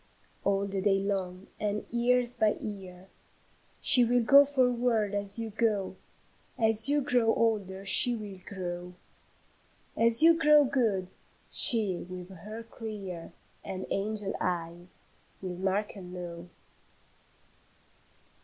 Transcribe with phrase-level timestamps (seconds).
[0.43, 3.07] "All the day long, and year by year,
[3.81, 5.95] She will go forward as you go;
[6.57, 8.95] As you grow older, she will grow;
[9.95, 11.05] As you grow good,
[11.51, 13.31] she with her clear
[13.63, 14.97] And angel eyes,
[15.39, 16.49] will mark and know.